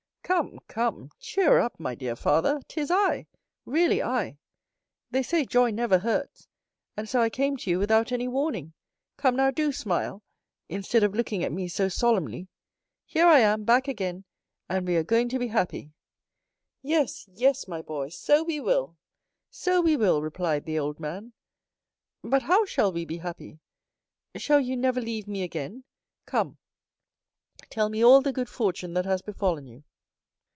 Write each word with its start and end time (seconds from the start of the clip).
"Come, 0.23 0.59
come, 0.69 1.09
cheer 1.19 1.59
up, 1.59 1.77
my 1.77 1.93
dear 1.93 2.15
father! 2.15 2.61
'Tis 2.69 2.89
I—really 2.89 4.01
I! 4.01 4.37
They 5.11 5.23
say 5.23 5.43
joy 5.43 5.71
never 5.71 5.99
hurts, 5.99 6.47
and 6.95 7.09
so 7.09 7.19
I 7.21 7.29
came 7.29 7.57
to 7.57 7.69
you 7.69 7.77
without 7.77 8.13
any 8.13 8.29
warning. 8.29 8.71
Come 9.17 9.35
now, 9.35 9.51
do 9.51 9.73
smile, 9.73 10.23
instead 10.69 11.03
of 11.03 11.13
looking 11.13 11.43
at 11.43 11.51
me 11.51 11.67
so 11.67 11.89
solemnly. 11.89 12.47
Here 13.05 13.27
I 13.27 13.39
am 13.39 13.65
back 13.65 13.89
again, 13.89 14.23
and 14.69 14.87
we 14.87 14.95
are 14.95 15.03
going 15.03 15.27
to 15.27 15.37
be 15.37 15.47
happy." 15.47 15.91
"Yes, 16.81 17.27
yes, 17.33 17.67
my 17.67 17.81
boy, 17.81 18.07
so 18.07 18.41
we 18.41 18.61
will—so 18.61 19.81
we 19.81 19.97
will," 19.97 20.21
replied 20.21 20.63
the 20.65 20.79
old 20.79 20.97
man; 20.97 21.33
"but 22.23 22.43
how 22.43 22.63
shall 22.63 22.93
we 22.93 23.03
be 23.03 23.17
happy? 23.17 23.59
Shall 24.37 24.61
you 24.61 24.77
never 24.77 25.01
leave 25.01 25.27
me 25.27 25.43
again? 25.43 25.83
Come, 26.25 26.57
tell 27.69 27.89
me 27.89 28.01
all 28.01 28.21
the 28.21 28.31
good 28.31 28.47
fortune 28.47 28.93
that 28.93 29.05
has 29.05 29.21
befallen 29.21 29.67
you." 29.67 29.83